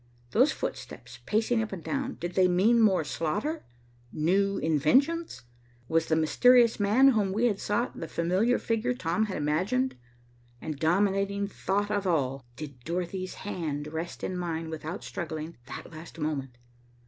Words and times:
Those 0.31 0.51
footsteps 0.51 1.19
pacing 1.27 1.61
up 1.61 1.71
and 1.71 1.83
down, 1.83 2.15
did 2.19 2.33
they 2.33 2.47
mean 2.47 2.81
more 2.81 3.03
slaughter, 3.03 3.63
new 4.11 4.57
inventions? 4.57 5.43
Was 5.87 6.07
the 6.07 6.15
mysterious 6.15 6.79
man 6.79 7.09
whom 7.09 7.31
we 7.31 7.45
had 7.45 7.59
sought, 7.59 7.99
the 7.99 8.07
familiar 8.07 8.57
figure 8.57 8.95
Tom 8.95 9.25
had 9.27 9.37
imagined; 9.37 9.95
and 10.59 10.79
dominating 10.79 11.47
thought 11.47 11.91
of 11.91 12.07
all, 12.07 12.43
did 12.55 12.79
Dorothy's 12.83 13.35
hand 13.45 13.85
rest 13.93 14.23
in 14.23 14.35
mine 14.35 14.71
without 14.71 15.03
struggling 15.03 15.55
that 15.67 15.91
last 15.91 16.17
moment? 16.17 16.57